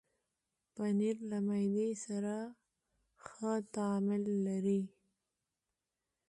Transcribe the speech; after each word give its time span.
پنېر 0.75 1.17
له 1.31 1.37
معدې 1.47 1.89
سره 2.05 2.35
ښه 3.25 3.51
تعامل 3.73 4.23
لري. 4.47 4.81